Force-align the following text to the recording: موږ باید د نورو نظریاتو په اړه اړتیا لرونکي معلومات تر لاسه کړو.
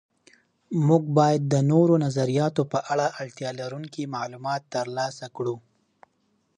موږ 0.87 1.03
باید 1.17 1.41
د 1.53 1.55
نورو 1.71 1.93
نظریاتو 2.05 2.61
په 2.71 2.79
اړه 2.91 3.05
اړتیا 3.21 3.49
لرونکي 3.59 4.03
معلومات 4.15 4.61
تر 4.73 4.85
لاسه 4.97 5.25
کړو. 5.35 5.55